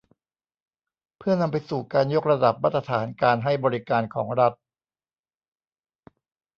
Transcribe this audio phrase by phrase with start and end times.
[1.17, 4.53] เพื่อนำไปสู่การยกระดับมาตรฐานการให้บริการของรัฐ